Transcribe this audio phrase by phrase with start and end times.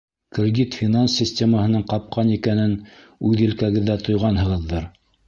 [0.35, 2.73] Кредит-финанс системаһының ҡапҡан икәнен
[3.29, 4.89] үҙ елкәгеҙҙә тойғанһығыҙҙыр.